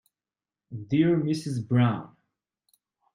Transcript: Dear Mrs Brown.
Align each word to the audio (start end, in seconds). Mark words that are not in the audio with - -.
Dear 0.87 1.15
Mrs 1.15 1.67
Brown. 1.67 2.15